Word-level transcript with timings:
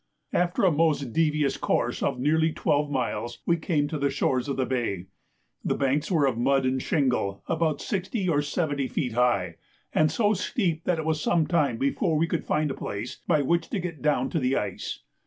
After 0.33 0.63
a 0.63 0.71
most 0.71 1.13
devious 1.13 1.57
course 1.57 2.01
of 2.01 2.17
nearly 2.19 2.51
twelve 2.51 2.89
miles, 2.89 3.43
we 3.45 3.55
came 3.55 3.87
to 3.89 3.99
the 3.99 4.09
shores 4.09 4.47
of 4.47 4.57
the 4.57 4.65
bay. 4.65 5.05
The 5.63 5.75
banks 5.75 6.09
were 6.09 6.25
of 6.25 6.39
mud 6.39 6.65
and 6.65 6.81
shingle, 6.81 7.43
about 7.45 7.81
sixty 7.81 8.27
or 8.27 8.41
seventy 8.41 8.87
feet 8.87 9.13
high, 9.13 9.57
and 9.93 10.11
so 10.11 10.33
steep 10.33 10.85
that 10.85 10.97
it 10.97 11.05
was 11.05 11.21
some 11.21 11.45
time 11.45 11.77
before 11.77 12.17
we 12.17 12.25
could 12.25 12.45
find 12.45 12.71
a 12.71 12.73
place 12.73 13.17
by 13.27 13.43
which 13.43 13.69
to 13.69 13.79
get 13.79 14.01
down 14.01 14.31
to 14.31 14.39
the 14.39 14.55
ice. 14.57 15.03